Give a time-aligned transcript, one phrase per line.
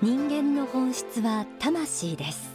[0.00, 2.50] 人間の本質は魂です。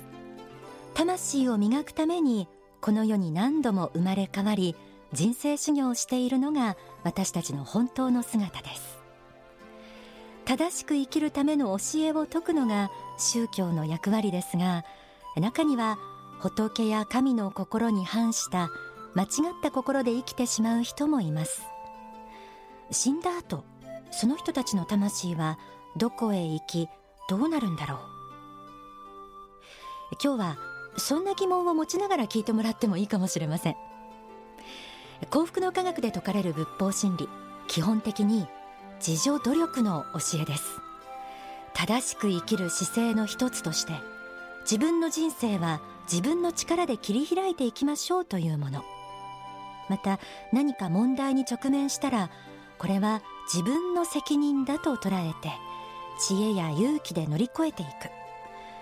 [0.94, 2.48] 魂を磨くために
[2.80, 4.78] この世に何度も生まれ変わり
[5.12, 8.98] 人生修行をしているのが私たちの本当の姿です。
[10.46, 14.86] 正しく生きるための教えを説くのが宗教の役割ですが
[15.36, 15.98] 中には
[16.40, 18.70] 仏や神の心に反した
[19.16, 19.30] 間違っ
[19.62, 21.64] た心で生きてしまう人もいます。
[22.90, 23.66] 死んだ後
[24.12, 25.60] その人たちの魂は
[25.98, 26.88] どこへ行き
[27.30, 28.00] どうなるんだろう？
[30.22, 30.58] 今日は
[30.98, 33.76] そんな疑問を持ちながら聞いてもらってもいいかもしれません。
[35.30, 37.30] 幸福の科学で説かれる仏法真理
[37.68, 38.46] 基本的に
[39.06, 40.80] 自助努力の教えです。
[41.74, 43.94] 正しく生きる姿勢の一つとして
[44.62, 48.84] 自分の人生は自分の力で切り開いていきましょうというもの。
[49.90, 50.20] また
[50.52, 52.30] 何か問題に直面したら
[52.78, 53.22] これは
[53.52, 55.52] 自分の責任だと捉えて
[56.20, 57.90] 知恵や勇気で乗り越えていく。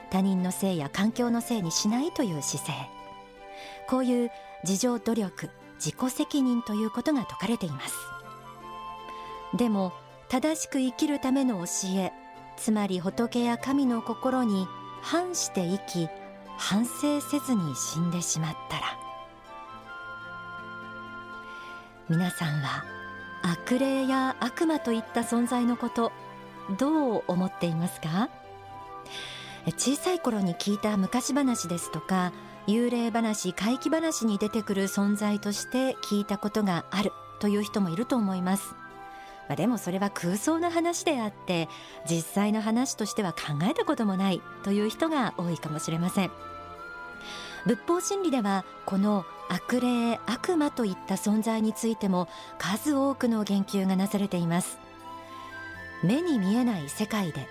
[0.10, 2.74] 他人のせいや環境のせいにしないという姿勢。
[3.88, 4.32] こういう
[4.64, 7.96] 自助努力自己責任ということが説かれています。
[9.56, 9.94] でも
[10.30, 12.14] 正しく生きるための教え
[12.58, 14.68] つまり仏や神の心に
[15.02, 16.10] 反して生き
[16.58, 18.84] 反省せずに死んでしまったら。
[22.08, 22.84] 皆さんは
[23.42, 26.12] 悪霊や悪魔といった存在のこと
[26.80, 28.30] どう思っていますか？
[29.78, 32.34] 小さい頃に聞いた昔話ですとか
[32.68, 38.74] 幽霊話怪奇話に出てくる存在として聞いたことがあるという人もいると思います。
[39.48, 41.68] まあでもそれは空想の話であって
[42.10, 46.32] 実際の話としては考えたこともないという人が多いかもしれません。
[47.66, 54.80] 仏法真理ではこの悪霊悪魔といった存在についても数多くの言及がなされています。
[56.04, 57.48] 目に見えない世界で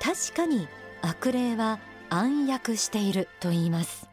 [0.00, 0.68] 確かに
[1.02, 1.78] 悪霊は
[2.10, 4.08] 暗躍していると言います。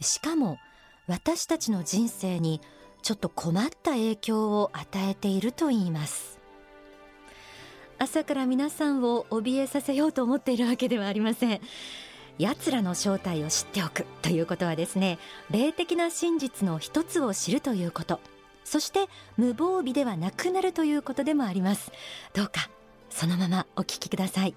[0.00, 0.58] しかも
[1.06, 2.60] 私たちの人生に
[3.02, 6.38] ちょっと困った影響を与えていると言います。
[7.98, 11.60] 朝から皆さんを怯えさせようと思っているわけではありません。
[12.38, 15.18] 奴らの正体を知っておくということはですね
[15.50, 18.20] 霊的な真実の一つを知るということ。
[18.64, 21.92] そして無防備ではなくなるということでもあります。
[22.32, 22.70] どうか
[23.10, 24.54] そのままお聞きください。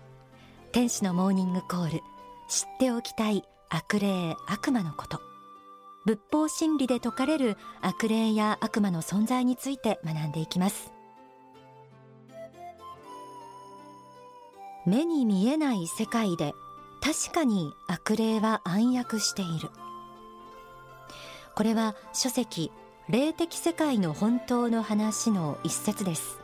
[0.72, 2.02] 天使のモーニングコール
[2.50, 5.22] 知っておきたい悪霊悪魔のこと。
[6.06, 10.94] 仏法真理で説かれる悪霊や悪魔の存在について学んでいきます。
[14.86, 16.54] 目に見えない世界で
[17.02, 19.70] 確かに悪霊は暗躍している。
[21.56, 22.72] これは書籍
[23.10, 26.40] 霊的世界の本当の話の一節です。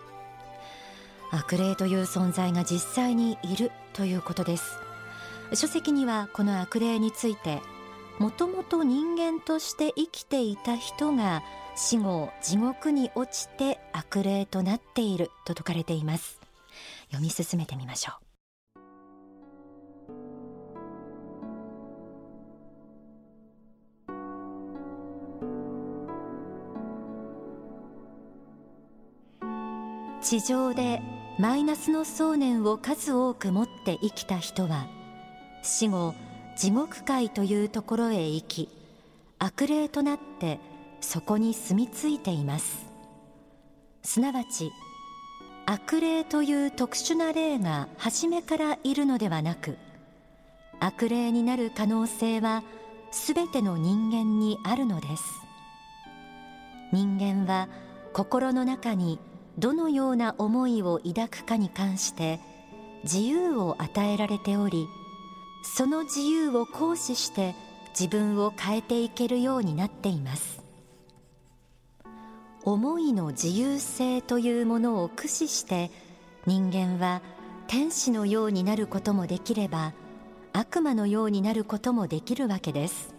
[1.30, 4.78] 悪霊という存在が実際にいるということです。
[5.56, 7.62] 書籍にはこの悪霊について
[8.18, 11.44] もともと人間として生きていた人が
[11.76, 16.40] 死後地獄に落ちて悪霊となっていると説かれています。
[17.08, 18.23] 読み進めてみましょう。
[30.24, 31.02] 地上で
[31.38, 34.88] マイナスの想念を数多く持って生きた人は
[35.62, 36.16] 死後
[36.56, 38.70] 地獄界というところへ行き
[39.38, 40.60] 悪霊となって
[41.02, 42.86] そこに住み着いています。
[44.02, 44.72] すなわち
[45.66, 49.78] 悪霊という特殊な霊が初めからいるのではなく
[50.80, 52.64] 悪霊になる可能性は
[53.12, 55.24] すべての人間にあるのです。
[56.94, 57.68] 人間は
[58.14, 59.20] 心の中に
[59.58, 62.40] どのような思いを抱くかに関して
[63.04, 64.88] 自由を与えられており
[65.64, 67.56] その自由を行使して
[67.98, 70.62] 自分を変えていけるようになっています。
[72.66, 75.92] 思いの自由性というものを駆使して
[76.46, 77.22] 人間は
[77.68, 79.94] 天使のようになることもできれば
[80.54, 83.14] 悪魔のようになることもできるわけです。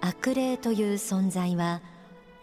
[0.00, 1.80] 悪霊という存在は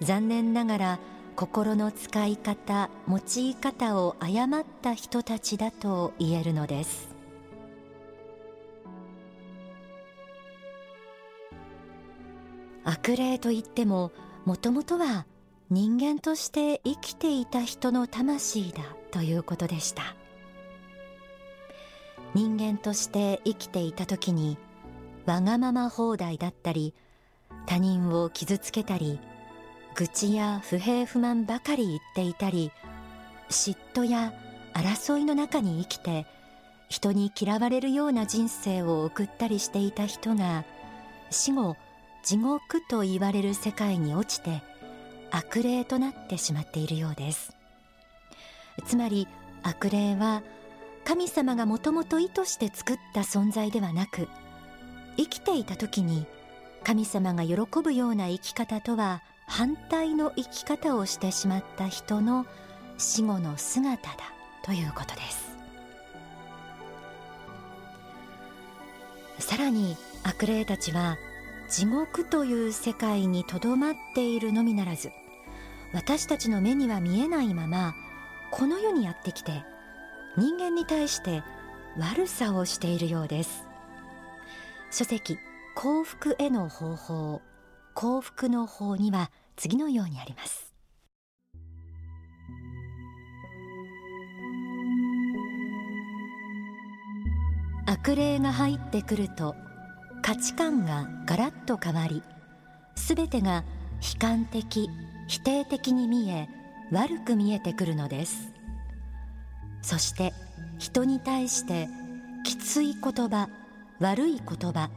[0.02, 1.00] 残念ながら
[1.36, 7.14] 心の使い方用い方を誤った人たちだと言えるのです。
[12.86, 14.12] 悪霊といっても
[14.46, 15.26] もともとは
[15.70, 20.16] 人間として生きていた人の魂だということでした。
[22.34, 24.58] 人間として生きていた時に
[25.26, 26.94] わがまま放題だったり
[27.66, 29.20] 他人を傷つけたり
[29.98, 32.72] 愚痴や不平不満ばかり言っていたり
[33.50, 34.34] 嫉妬や
[34.74, 36.26] 争いの中に生きて
[36.90, 40.66] 人に嫌われるような人生を送ったりしていた人が
[41.30, 41.78] 死後
[42.24, 44.62] 地獄と言われる世界に落ちて
[45.32, 47.56] 悪霊となってしまっているようです。
[48.86, 49.28] つまり
[49.64, 50.44] 悪霊は
[51.06, 54.28] 神様がもともと意図して作った存在ではなく
[55.18, 56.26] 生きていた時に
[56.84, 62.46] 神様が喜ぶような生き方とは反対の生き方をしてしまった人の
[62.98, 64.18] 死後の姿だ
[64.64, 65.56] ということです。
[69.40, 71.18] さらに悪霊たちは
[71.70, 75.12] 地獄という世界にとどまっているのみならず
[75.94, 77.94] 私たちの目には見えないまま
[78.52, 79.64] この世にやってきて
[80.38, 81.44] 人間に対して
[81.98, 83.66] 悪さをしているようです。
[84.92, 85.38] 書籍
[85.76, 87.42] 幸福への方法。
[87.96, 90.74] 幸福の法には次のようにあります。
[97.88, 99.56] 悪霊が入ってくると
[100.22, 102.22] 価値観がガラッと変わり
[102.96, 103.64] すべてが
[104.02, 104.90] 悲観的
[105.30, 106.50] 否定的に見え
[106.92, 108.52] 悪く見えてくるのです。
[109.82, 110.34] そして
[110.80, 111.88] 人に対して
[112.44, 113.48] きつい言葉
[114.00, 114.90] 悪い言葉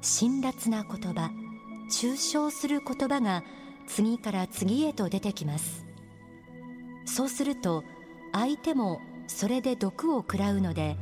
[0.00, 1.41] 辛辣な言葉
[1.92, 3.44] 抽象する言葉が
[3.86, 5.84] 次から次へと出てきます。
[7.04, 7.84] そうすると
[8.32, 10.96] 相手もそれで毒を食らうので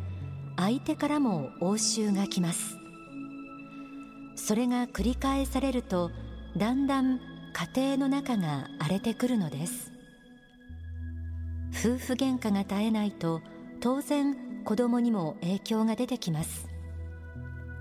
[0.57, 2.77] 相手からも応酬が来ます。
[4.35, 6.11] それが繰り返されると
[6.57, 7.21] だんだん
[7.53, 9.93] 家庭の中が荒れてくるのです。
[11.73, 13.43] 夫婦喧嘩が絶えないと
[13.81, 16.69] 当然子供にも影響が出てきます。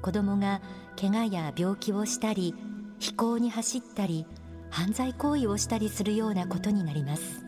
[0.02, 0.62] 子供が
[1.00, 2.54] 怪我や病気をしたり
[3.00, 4.26] 非行に走ったり
[4.70, 7.46] 犯罪行為をしたりするようなことになります。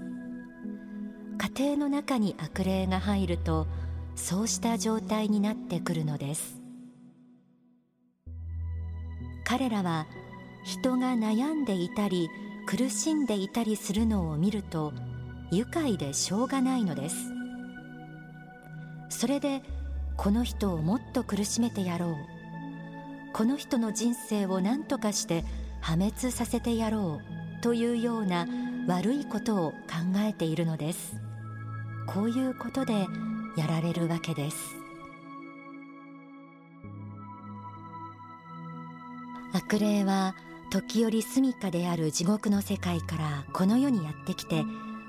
[1.37, 3.67] 家庭の中に悪霊が入ると
[4.15, 6.61] そうした状態になってくるのです。
[9.45, 10.07] 彼らは
[10.63, 12.29] 人が悩んでいたり
[12.65, 14.93] 苦しんでいたりするのを見ると
[15.51, 17.15] 愉快でしょうがないのです。
[19.09, 19.61] それで
[20.15, 22.40] この人をもっと苦しめてやろう。
[23.33, 25.45] この人の人生を何とかして
[25.81, 27.21] 破滅させてやろ
[27.59, 28.47] うというような
[28.87, 29.77] 悪いことを考
[30.17, 31.15] えているのです。
[32.07, 33.07] こういうことで
[33.55, 34.57] やられるわけです。
[39.53, 40.35] 悪霊は
[40.71, 44.63] 時折住処である地獄の世界からこの世にやってきて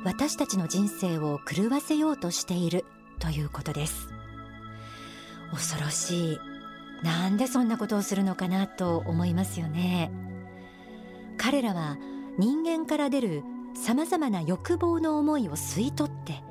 [0.04, 2.84] 私たちの人生を狂わせようとしている
[3.20, 4.08] ということです。
[5.52, 6.51] 恐ろしい。
[7.02, 10.10] なんでそんなことをするのかなと思いますよね。
[11.36, 11.96] 彼らは
[12.38, 13.42] 人間から出る
[13.74, 16.42] さまざまな欲望の思いを吸い取って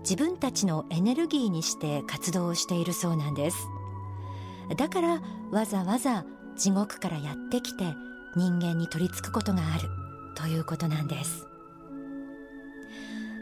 [0.00, 3.56] 自分たちのエネルギーにして活動をしているそうなんです。
[4.76, 6.24] だからわざわざ
[6.56, 7.84] 地獄からやってきて
[8.36, 9.88] 人間に取り付くことがある
[10.36, 11.46] ということなんです。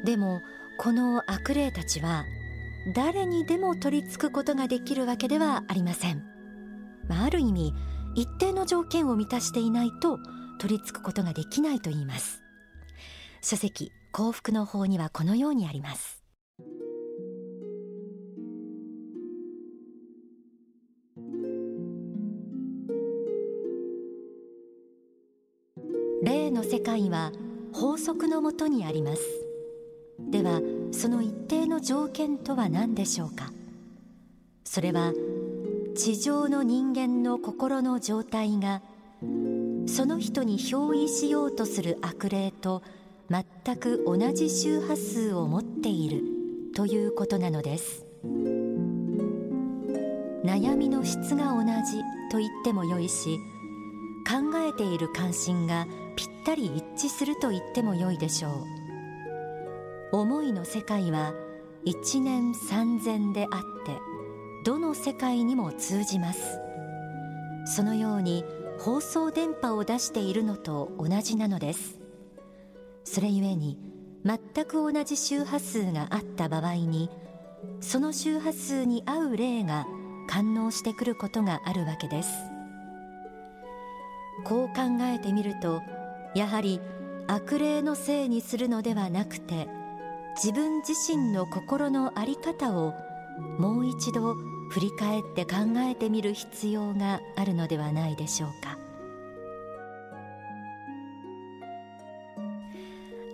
[0.05, 0.41] でも
[0.79, 2.25] この悪霊たちは
[2.95, 6.25] 誰にでも取り付くことができるわけではありません、
[7.09, 7.75] まあ、ある意味
[8.15, 10.19] 一定の条件を満たしていないと
[10.59, 12.41] 取り付くことができないと言います。
[13.41, 16.23] 書籍幸福の法にはこのようにあります。
[26.23, 27.33] 霊の世界は
[27.73, 29.23] 法則のもとにあります。
[30.31, 30.61] では
[30.93, 33.51] その一定の条件とは何でしょうか？
[34.63, 35.13] それは
[36.05, 38.83] 地上の人間の心の状態が
[39.87, 42.83] その人に憑依しようとする悪霊と
[43.31, 46.25] 全く同じ周波数を持っている
[46.75, 48.05] ということなのです。
[50.45, 52.01] 悩みの質が同じ
[52.33, 53.39] と言ってもよいし
[54.29, 58.49] 考えている関心がぴったり一致すると言ってもよいでしょ
[60.11, 60.17] う。
[60.17, 61.33] 思いの世界は
[61.85, 64.12] 一年三千であって
[64.65, 66.61] どの世界にも通じます。
[67.65, 68.45] そのように
[68.79, 71.99] 放送電波を出しているのと同じなのです。
[73.05, 73.79] それゆえに
[74.25, 77.11] 全く同じ周波数があった場合に
[77.81, 79.87] その周波数に合う霊が
[80.29, 82.31] 感応してくることがあるわけです。
[84.45, 85.83] こう考えてみると
[86.35, 86.81] やはり
[87.27, 89.69] 悪霊のせいにするのではなくて
[90.37, 92.95] 自分自身の心の在り方を
[93.59, 94.37] もう一度
[94.73, 98.79] 振り返って考えてみる必要があるのではないでしょうか。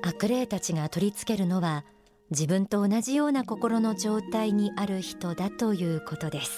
[0.03, 1.85] 悪霊たちが取り付けるのは
[2.33, 6.51] 自分と同じような心の状態にある人だということです。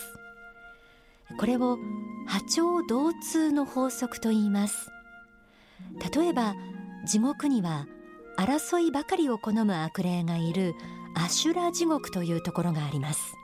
[1.39, 1.77] これを
[2.27, 4.89] 波長同通の法則と言います。
[6.15, 6.55] 例えば
[7.05, 7.87] 地獄には
[8.39, 10.75] 争いばかりを好む悪霊がいる
[11.15, 13.40] アシュラ地獄というところがあります。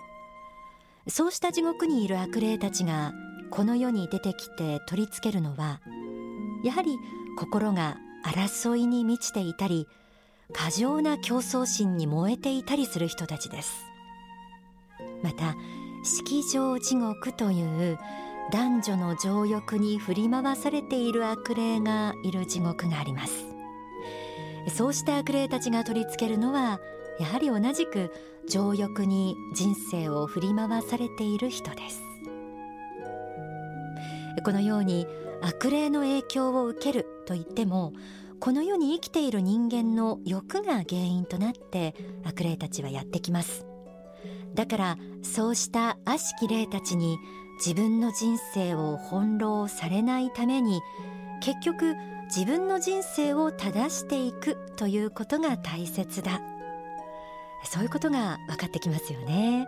[1.09, 3.13] そうした地獄にいる悪霊たちが
[3.51, 5.81] この世に出てきて取り付けるのは
[6.65, 6.97] やはり
[7.39, 9.87] 心が争いに満ちていたり
[10.53, 13.85] 過剰な競争心に燃えていたりする人たちです。
[15.23, 15.57] また
[16.05, 17.99] 式場地獄という
[18.53, 23.45] 男女の情欲に振り回されている悪霊がいる地獄があります。
[24.75, 26.81] そうした悪霊たちが取り付けるのは
[27.19, 28.13] やはり同じく
[28.49, 32.03] 情欲に人生を振り回されている人です。
[34.45, 35.07] このように
[35.43, 37.93] 悪霊の影響を受けると言っても
[38.39, 41.95] この世に生きている人間の欲が原因となって
[42.25, 43.67] 悪霊たちはやってきます。
[44.55, 47.19] だからそうした悪しき霊たちに
[47.59, 50.81] 自分の人生を翻弄されないために
[51.43, 51.95] 結局
[52.27, 56.56] 自分の人生を正していくということが大切だ。
[57.67, 59.67] そういうことが分かってきますよね。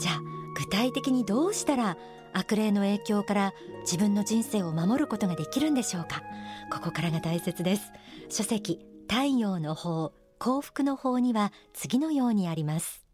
[0.00, 0.20] じゃあ
[0.56, 1.96] 具体的にどうしたら
[2.32, 3.52] 悪霊の影響から
[3.82, 6.22] 自分の人生を守ることができるんでしょうか。
[6.70, 7.92] ここからが大切です。
[8.28, 8.78] 書籍
[9.08, 13.06] 太陽の法幸福の法には次のようにあります。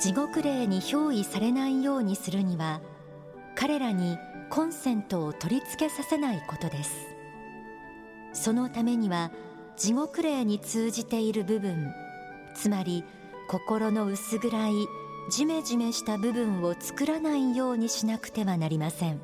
[0.00, 2.80] 地獄霊に憑依されないようにするには
[3.58, 4.18] 彼らに
[4.50, 6.92] コンセントを取り付けさせないことです。
[8.32, 9.32] そのためには
[9.76, 11.92] 地獄霊に通じている部分
[12.54, 13.04] つまり
[13.48, 14.72] 心の薄暗い
[15.30, 19.20] ジメジメした部分を作らないようにしなくてはなりません。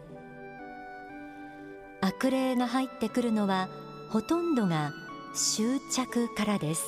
[2.00, 3.68] 悪霊が入ってくるのは
[4.10, 4.92] ほとんどが
[5.34, 6.84] 執着からです。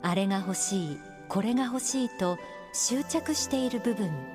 [0.00, 2.38] あれが欲しいこれが欲しいと
[2.72, 4.33] 執着している部分。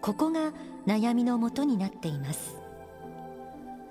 [0.00, 0.52] ここが
[0.86, 2.58] 悩みのもとになっています。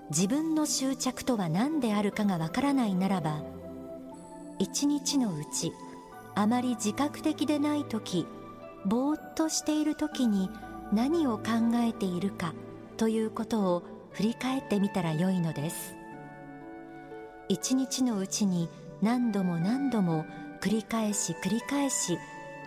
[0.09, 3.43] 自分の執着とは何であるかがわからないならば
[4.57, 5.73] 一日のうち
[6.33, 8.25] あまり自覚的でない時
[8.85, 10.49] ぼーっとしている時に
[10.93, 11.43] 何を考
[11.75, 12.53] えているか
[12.95, 15.95] ということを振り返ってみたらよいのです。
[17.49, 18.69] 一日のうちに
[19.01, 20.25] 何度も何度も
[20.61, 22.17] 繰り返し繰り返し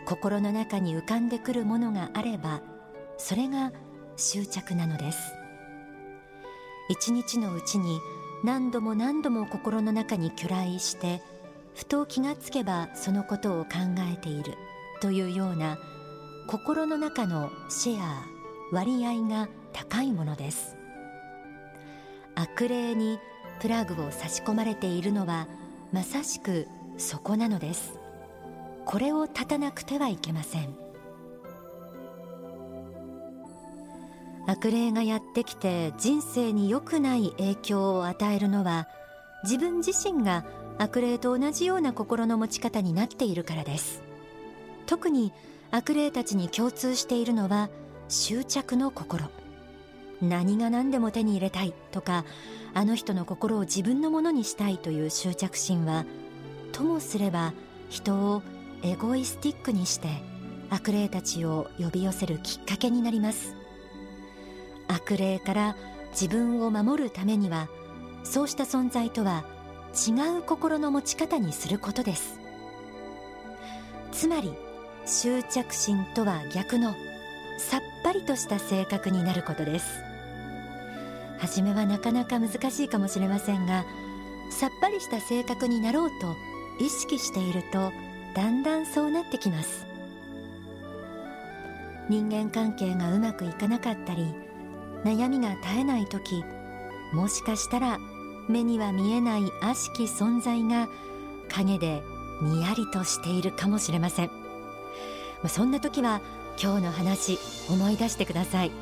[0.06, 2.60] 心の中に浮かんでくるものがあれば
[3.20, 3.70] それが
[4.16, 5.18] 執着なのです。
[6.88, 8.00] 一日のうちに
[8.42, 11.22] 何度も何度も心の中に去来して
[11.74, 13.70] ふと気がつけばそのことを考
[14.12, 14.54] えている
[15.00, 15.78] というような
[16.48, 18.24] 心の中のシェア
[18.72, 20.76] 割合が高いものです。
[22.34, 23.18] 悪霊に
[23.60, 25.46] プラグを差し込まれているのは
[25.92, 27.98] まさしくそこなのです。
[28.86, 30.89] これを断たなくてはいけません。
[34.50, 38.88] 悪霊がやってきて人生に良くない影響を与えるのは
[39.44, 40.44] 自分自身が
[40.76, 44.02] 悪霊と同じような心の持ち方になっているからです。
[44.86, 45.32] 特に
[45.70, 47.70] 悪霊たちに共通しているのは
[48.08, 49.26] 執着の心。
[50.20, 52.24] 何が何でも手に入れたいとか
[52.74, 56.04] あの人の心を自分のものにしたいという執着心は
[56.72, 57.54] ともすれば
[57.88, 58.42] 人を
[58.82, 60.08] エゴイスティックにして
[60.70, 63.59] 悪霊たちを呼び寄せるきっかけになります。
[64.90, 65.76] 悪霊から
[66.10, 67.68] 自分を守るためには
[68.24, 69.44] そうした存在とは
[69.94, 72.38] 違う心の持ち方にすることです。
[74.12, 74.52] つまり
[75.06, 76.92] 執着心とは逆の
[77.58, 79.86] さっぱりとした性格になることです。
[81.38, 83.84] 初めはなかなか難しいかもしれませんが
[84.50, 86.36] さっぱりした性格になろうと
[86.84, 87.92] 意識していると
[88.34, 89.86] だんだんそうなってきます。
[92.08, 94.34] 人間関係がうまくいかなかったり
[95.04, 96.44] 悩みが絶えない時
[97.12, 97.98] もしかしたら
[98.48, 100.88] 目には見えない悪しき存在が
[101.48, 102.02] 影で
[102.42, 104.30] にやりとしているかもしれません。
[105.46, 106.20] そんな時は
[106.62, 107.38] 今日の話
[107.68, 108.72] 思い出してください。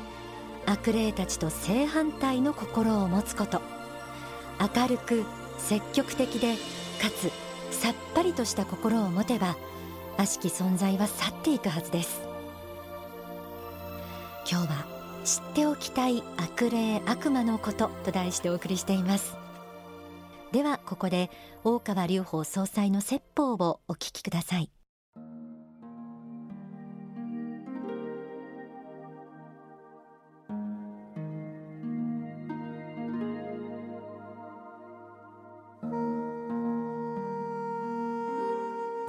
[0.65, 3.61] 悪霊たちと正反対の心を持つこと。
[4.59, 5.23] 明るく
[5.57, 6.55] 積極的で
[7.01, 7.31] かつ
[7.73, 9.55] さっぱりとした心を持てば
[10.17, 12.21] 悪しき存在は去っていくはずです。
[14.49, 19.37] 今日は知っておきたい悪霊悪魔のことと題してお送りしています。
[20.51, 21.29] ではここで
[21.63, 24.71] 大川隆法総裁の説法をお聞きください。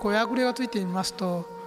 [0.01, 1.60] 小うやれがついてみますと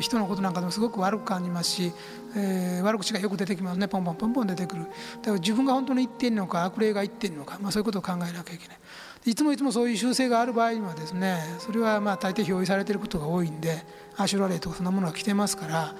[0.00, 1.92] 人のことなんかでもすごく悪く感じますし、
[2.36, 3.88] えー、悪口がよく出てきますね。
[3.88, 4.82] ポンポンポンポン出てくる。
[4.82, 4.92] だか
[5.26, 8.78] ら自分が本当に言っているのか悪霊が言っているのか、まあ、そういうことを考えなきゃいけない。
[9.26, 13.82] いつもいつもそういう習性がある場合にはですねそれはまあ大抵表示されていることが多いんで
[14.16, 15.94] アシュラ霊とかそんなものが来てますから。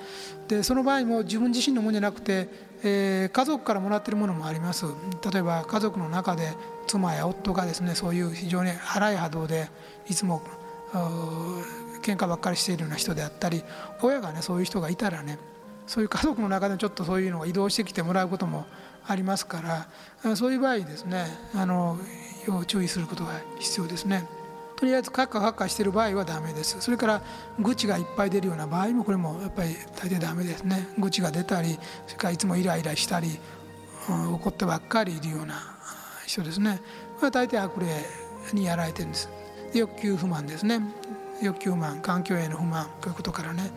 [0.47, 2.49] でその場合も自分自身のものじゃなくて、
[2.85, 4.87] えー、家族からもらってるものもあります。
[5.33, 6.53] 例えば家族の中で
[6.87, 9.69] 妻や夫がですねそういう非常に荒い波動で
[10.09, 10.41] いつも
[12.07, 13.65] 喧嘩ばっかりしているような人であったり
[14.01, 15.39] 親がねそういう人がいたらね
[15.87, 18.67] そういう家族の中でちょっとそういうのが移動してきてもらうことも
[19.07, 19.87] ありますか
[20.23, 21.99] らそういう場合ですねあの
[22.47, 24.29] 要注意することが必要ですね。
[24.77, 26.81] とりあえずカッカカッカしてる場合はダメです。
[26.81, 27.23] それから
[27.59, 30.89] 愚痴がいっぱい出るような場合もこれもやっぱり大抵ダメですね。
[30.99, 33.39] 愚痴が出たりそれからいつもイライラしたり、
[34.11, 35.55] うん、怒ってばっかりいるような
[36.27, 36.81] 人ですね。
[37.17, 37.87] これは大抵悪霊
[38.53, 39.31] にやられてるんです。
[39.73, 40.81] 欲求不満ですね。
[41.43, 43.71] 欲求不満環境への不満こういうことからね。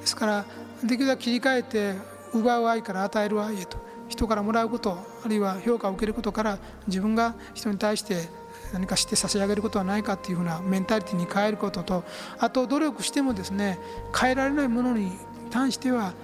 [0.00, 0.44] ですから
[0.82, 1.94] できるだけ切り替えて
[2.32, 3.78] 奪う愛から与える愛へと
[4.08, 8.28] 人からもらうことあるいは評価を受けることから自分が人に対して
[8.72, 12.04] 何かして差し上げることはないかっていうふうなメンタリティに変えることと
[12.38, 13.78] あと努力してもですね
[14.18, 15.12] 変えられないものに
[15.50, 16.14] 対しては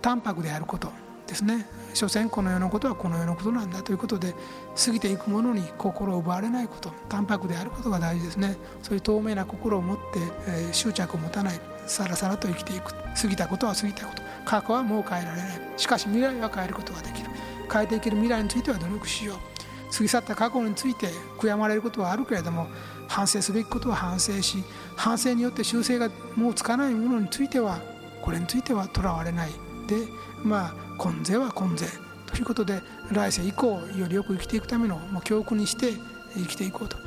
[0.00, 0.92] 淡白であること。
[1.30, 1.66] ですね。
[1.94, 4.34] 所詮この世のことはこの世のことなんだということで
[4.76, 8.56] 過ぎていくものに心を奪われないこと淡白であることが大事ですね。
[8.82, 10.02] そういう透明な心を持って、
[10.46, 12.92] えー、執着を持たないさらさらと生きていく。
[12.92, 14.22] 過ぎたことは過ぎたこと。
[14.44, 15.60] 過去はもう変えられない。
[15.76, 17.30] しかし未来は変えることができる。
[17.72, 19.50] 変えていける未来については努力しよう。
[19.92, 21.08] 過ぎ去った過去について
[21.38, 22.68] 悔やまれることはあるけれども
[23.08, 24.62] 反省すべきことは反省し
[24.96, 27.80] 反省によって修正がもうつかないものについては
[28.22, 29.50] これについてはとらわれない。
[29.88, 30.06] で
[30.44, 31.86] まあ今世は今世。
[32.26, 35.94] ということで来世以降よりよく生きていくための教訓にして
[36.34, 36.98] 生きていこうと。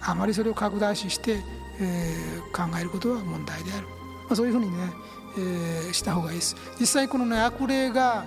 [0.00, 1.38] あまりそれを拡大視して、
[1.78, 3.92] えー、考えることは問題である、ま
[4.30, 4.92] あ、そういうふうにね、
[5.38, 6.56] えー、した方がいいです。
[6.80, 8.24] 実際このね悪霊が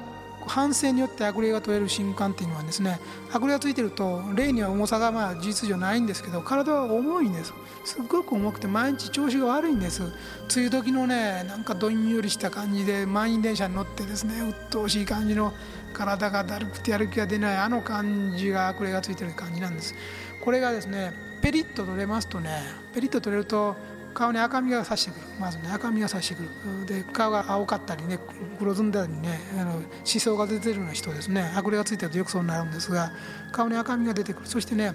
[0.47, 2.99] 反省によって悪霊が取れる瞬間っていうのはですね
[3.31, 7.53] 悪霊がついてると霊には重さがまあ事実上ないんですけど体は重いんです。
[7.85, 10.03] すっごく重くて毎日調子が悪いんです。
[10.03, 10.13] 梅
[10.57, 15.53] 雨時のねなんかどんよりした感じで満員電車に乗ってですね鬱陶しい感じの
[15.93, 19.95] 体がだるくてやる気が出ないあの感じが悪霊がついてる感じなんです。
[20.43, 22.49] これがですねペリッと取れますとね
[22.93, 23.75] ペリッと取れると
[24.13, 25.21] 顔に赤みがさしてくる。
[25.39, 26.49] まずね赤みがさしてくる。
[26.85, 28.19] で顔が青かったりね
[28.59, 31.51] 黒ずんだりねあの思想が出てるような人ですね。
[31.55, 33.11] 悪霊がついてるとよくそうなるんですが
[33.51, 34.47] 顔に赤みが出てくる。
[34.47, 34.93] そしてね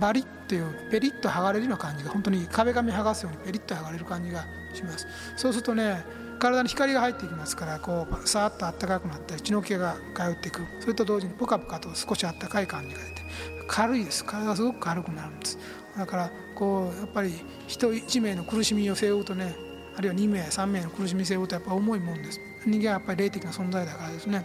[0.00, 4.44] バリッというペリッと剥がれるような感じが本当に壁紙剥がすようにペリッと剥がれる感じが
[4.74, 5.06] します。
[5.36, 6.04] そうするとね
[6.38, 10.60] 体に光が入っていきますからこうさーっとあったかくなったり血の気が通っていく。
[10.80, 13.22] それと同時にポカポカと少しあったかい感じが出て
[13.68, 14.24] 軽いです。
[14.24, 15.58] 体がすごく軽くなるんです。
[15.96, 17.32] だからこうやっぱり
[17.66, 19.56] 人1名の苦しみを背負うとね
[19.96, 22.40] あるいは2名3名の苦しみを背負うとやっぱ重いもんです。
[22.66, 24.44] 人間はやっぱり霊的な存在だからですね。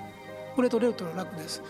[0.55, 1.61] これ取れると楽です。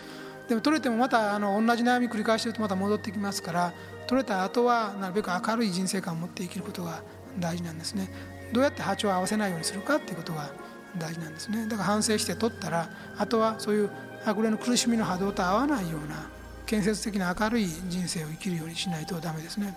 [0.52, 3.72] でも取れてもまたあの同じ悩み繰り返してるとまた戻ってきますから
[4.06, 7.02] 取れた後はなるべく明るい人生観を持って生きることが
[7.38, 8.12] 大事なんですね。
[8.52, 10.50] どうやって波長を合わせないようにするかっていうことが
[10.98, 11.64] 大事なんですね。
[11.64, 13.90] だから反省して取ったらあとはそういう
[14.26, 16.28] 悪霊の苦しみの波動と合わないような
[16.66, 19.74] 建設的な明るい人生を生きるようにしないとダメですね。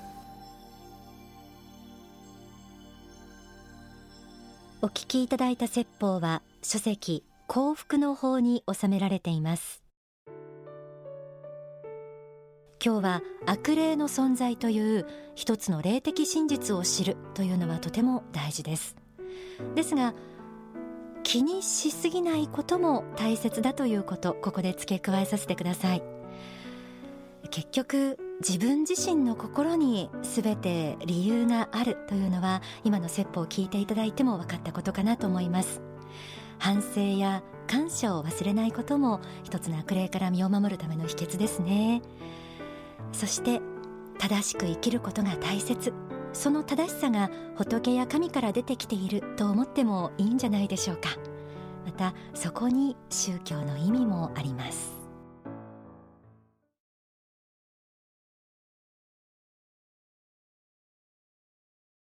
[4.82, 9.85] お聞きいただいた説法は書籍幸福の法に収められています。
[12.86, 18.96] 今日は悪霊の存在という一つの霊的真実を知るというのはとても大事です。
[19.74, 20.14] ですが
[21.24, 26.04] 気にしすぎないことも大切だということここで付け加えさせてください。
[27.50, 35.82] 結局自分自身の心に全て理由があるというのは今の説法を聞いていただいても分かったことかなと思います。
[36.60, 42.04] 反省や感謝を忘れないことも一つの悪霊から身を守るための秘訣ですね。
[43.16, 43.62] そして
[44.20, 45.94] 正しく生きることが大切。
[46.34, 51.10] その正しさが仏や神から出てきていると思ってもいいんじゃないでしょうか。
[51.86, 54.95] またそこに宗教の意味もあります。